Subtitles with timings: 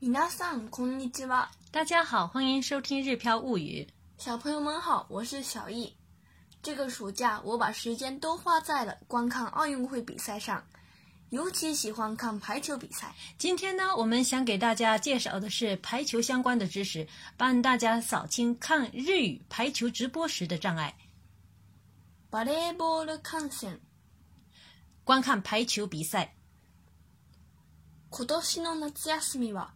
[0.00, 1.48] 皆さんこんにちは。
[1.72, 3.88] 大家好，欢迎收听《日漂物语》。
[4.24, 5.92] 小朋友们好，我是小易。
[6.62, 10.64] 这个暑假我把时间都花在了观看奥运会比赛上，
[11.30, 13.12] 尤其喜欢看排球比赛。
[13.38, 20.94] 今天呢，我们想给大家介绍的是排球相关的知识，帮大家扫清看日语排球直播时的障碍。
[22.30, 23.80] バレーボール観戦，
[25.02, 26.36] 观看排球比赛。
[28.12, 29.72] 今年の夏休みは。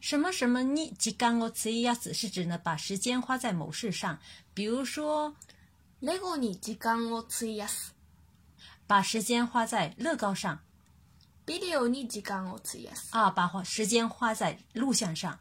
[0.00, 0.62] 什么什么？
[0.64, 2.58] 你時間を費やす是指呢？
[2.58, 4.18] 把时间花在某事上，
[4.52, 5.36] 比如说
[6.02, 7.90] レゴに時間を費やす，
[8.88, 10.58] 把时间花在乐高上。
[11.46, 15.38] ビデオに時間を費やす啊，把花时间花在录像上。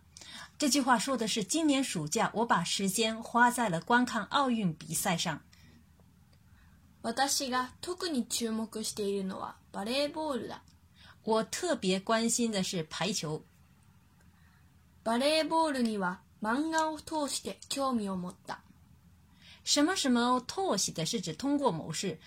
[0.59, 5.41] 这句话说的是今年暑假，我把时间花在了观看奥运比赛上。
[7.11, 10.61] 私が特に注目しているのはバレーボールだ。
[11.25, 13.41] 我特別关心的是排球。
[15.03, 18.61] バレーボールには漫画を通して興味を持った。
[19.65, 22.17] 什么什么を通して是指通过某事，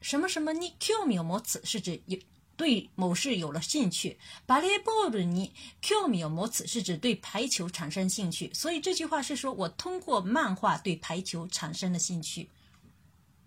[0.00, 2.18] 什么什么に興味を持つ是指有
[2.56, 4.18] 对某事有了兴趣。
[4.46, 12.48] バレーボールに興味を持つ是指对排球产生兴趣，所以这句话是说我通过漫画对排球产生了兴趣。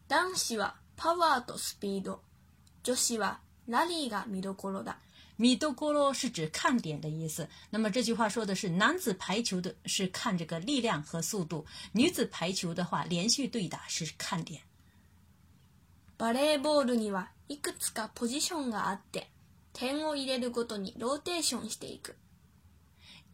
[0.10, 2.22] 男子はパワーとスピード
[2.82, 4.98] 女子はラリーが見どころだ
[5.38, 6.12] 米どころ。
[6.16, 7.48] 是指看点的意思。
[7.70, 14.62] 那么这句话说的是男子排球的是看这个力量和速度，女子排球的话连续对打是看点。
[16.18, 19.30] バレーボールにはいくつかポジションがあって、
[19.74, 22.16] 点を入れるごとにローテーションしていく。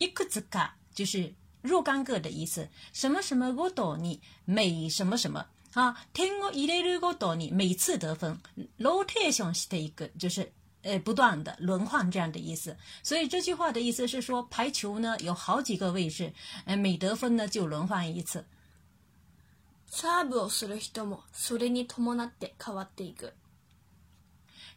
[0.02, 2.68] いくつか就是若干个的意思。
[2.92, 8.40] 什么什么ごとに每什么什么啊，天我一连六个打你，每次得分
[8.78, 10.52] ，rotation 是一个，就是
[10.84, 12.78] 呃不断的轮换这样的意思。
[13.02, 16.32] 所以这句话的意思是说，排球呢有好几个位置，
[16.66, 18.46] 呃，每得分呢就轮换一次。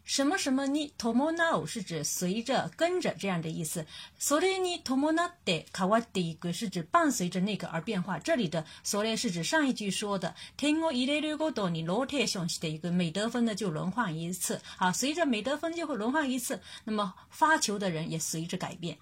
[0.06, 0.68] 什么什么？
[0.68, 3.84] 你トモナオ是指随着跟着这样的意思。
[4.20, 8.16] それニトモナテカワディグ是指伴随着那个而变化。
[8.20, 10.32] 这里的それ是指上一句说的。
[10.56, 14.60] 天我イレルゴドにロテション系的一个每得分呢就轮换一次。
[14.76, 18.96] 啊，随着每得分就会轮换一次，那么发球的人也随之改变。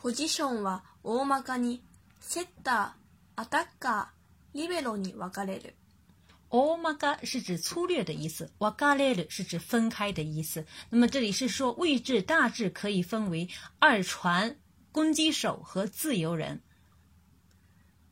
[0.00, 1.82] ポジションは大まかに
[2.20, 5.74] セッター、アタッカー、リベロに分かれる。
[6.50, 8.50] o my g o 是指粗略的意思。
[8.58, 10.64] w a g a l e r u 是指分开的意思。
[10.90, 14.56] 那么这里是说位置大致可以分为二传、
[14.92, 16.60] 攻击手和自由人。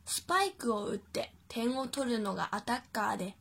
[0.06, 3.34] Spike を打って点を取るのが a t t a c で、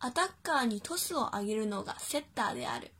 [0.00, 2.90] a t t a c e にトスをあげるのが s e t t である。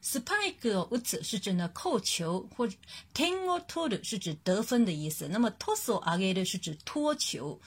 [0.00, 2.76] s p i k を打つ是指呢扣球，或者
[3.14, 5.26] 点を取る是指得分的意思。
[5.28, 7.58] 那么トスをあげる是指托球。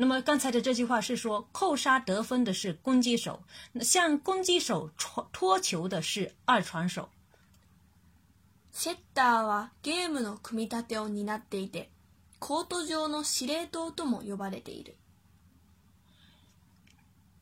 [0.00, 3.42] 那么刚才的这句话是说，扣杀得分的是攻击手，
[3.80, 7.08] 向攻击手传托球的是二传手。
[8.72, 11.88] セッターはゲームの組み立てを担っていて、
[12.38, 14.94] コート上の司令塔とも呼ばれている。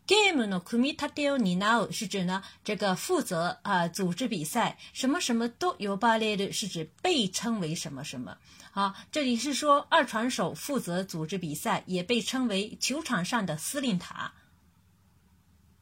[0.07, 8.39] game の組み立てを担う是指呢这个负责啊组织比赛，什么什么都由巴列的是指被称为什么什么。
[8.71, 14.33] 好，这里是说二传手负责组织比赛，也被称为球场上的司令塔。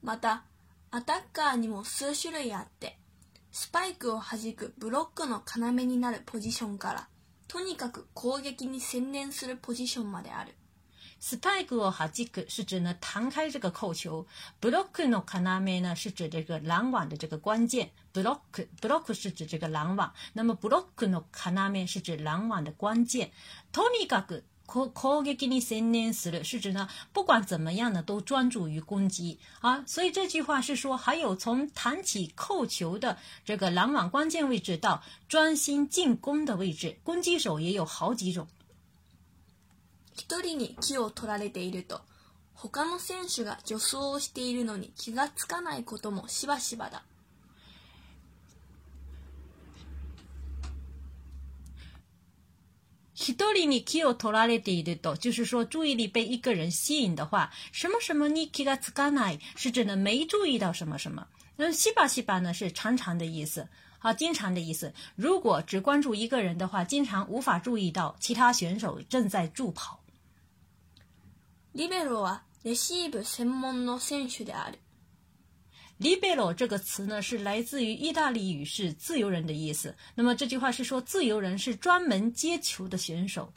[0.03, 0.45] また、
[0.91, 2.97] アタッカーにも数種類あって、
[3.53, 7.09] スパイクを弾くブロックの要になるポジションから、
[7.49, 10.55] とにかく攻撃に専念するポジションまである。
[11.27, 14.27] s p 格 k e 和 hit 是指呢弹开这个扣球
[14.61, 18.41] ，block n カナメ呢是指这个拦网的这个关键，block
[18.79, 23.31] block 是指这个拦网，那么 block n カナメ是指拦网的关键。
[23.73, 33.17] とにかく攻撃に専念する是指呢不管怎么样呢都专注于攻击啊，所以这句话是说还有从弹起扣球的
[33.47, 38.47] 这个拦网关键位置到专心进攻的位置，攻击手也有好几种。
[40.17, 42.01] 1人に気を取られていると
[42.55, 47.03] 他の選手が助走をしているのに気がつかないこともしばしばだ
[53.13, 61.27] 一人に気を取られていると，就是说注意力被一个人吸引的话，什么什么に気がつかない是指呢没注意到什么什么。
[61.57, 63.67] 那西巴西巴呢是常常的意思，
[64.01, 64.93] 啊，经常的意思。
[65.17, 70.01] 如果只关注一个人的话，经常无法注意到其他选手正在助跑。
[71.75, 74.79] リベロはレシーブ専門の選手である。
[76.01, 76.17] l i
[76.47, 79.97] b 这个词呢是来自于意大利语，是自由人的意思。
[80.15, 83.53] 那么这句话是说自由人是专门接球的选手。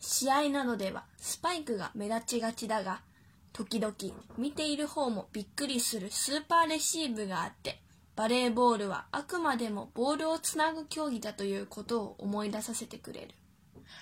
[0.00, 3.00] 試合などではスパイクが目立ちがちだが、
[3.52, 3.92] 時々
[4.38, 7.78] 見ている方もびっくりするスーパーレシーブがあって、
[8.16, 13.34] バレーボールはあくまでもボールをつなぐ競技だということを思い出させてくれる。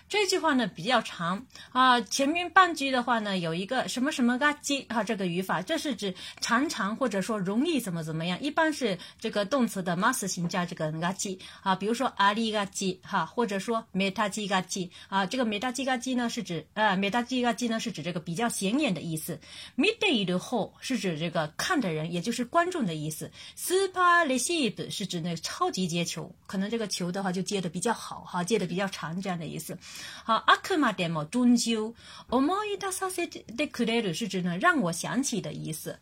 [0.09, 19.39] 这句话呢比较长啊，前面半句的话呢有一个什么什么嘎叽哈，这个语法这是指常常或者说容易怎么怎么样，一般是这个动词的 mas 形加这个嘎叽啊，比如说阿里嘎叽哈，或者说美达机嘎叽啊，这个美达机嘎叽呢是指呃美达机嘎叽呢是指这个比较显眼的意思。
[19.77, 23.31] Midday 的 ho 是指这个看的人，也就是观众的意思。
[23.57, 29.78] Super receive 是指那个超级接球，可能这个球的话就接的比较好哈，接的比较长这样的意思。
[29.79, 29.79] 子。
[30.27, 31.95] あくまでも终究
[32.31, 35.99] 思い出させてくれる是指呢让我想起的意思。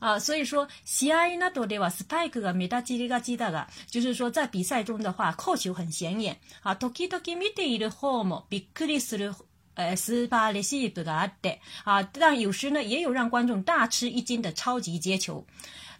[0.00, 6.38] 啊，所以说喜爱那多的哇，spike が目立ちがちだが，就是说在比赛中的话，扣球很显眼。
[6.62, 9.32] 啊，時々見ている方もびっくりする
[9.78, 11.50] 呃斯巴雷西的阿德
[11.84, 15.46] 啊，但有时呢也有让观众大吃一惊的超级接球。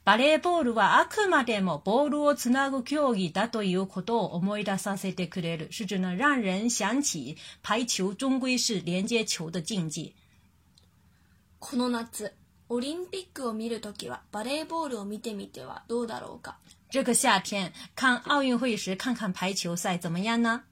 [0.05, 10.13] バレーボールはあくまでもボールをつなぐ競技だということを思い出させてくれる，是指呢让人想起排球终归是连接球的竞技。
[11.61, 12.33] この夏、
[12.69, 16.57] オリンピックを見るときはバレーボールを見てみてはどうだろうか。
[16.91, 20.65] 这个夏天看奥运会时看看排球赛怎么样呢？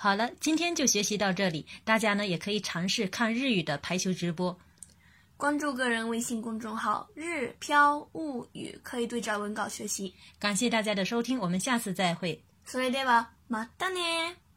[0.00, 1.66] 好了，今天就学习到这里。
[1.84, 4.56] 大家呢也可以尝试看日语的排球直播，
[5.36, 10.14] 关注个人微信公众号“日飘物语”，可以对照文稿学习。
[10.38, 12.40] 感谢大家的收听，我们下次再会。
[12.64, 14.47] それではまたね。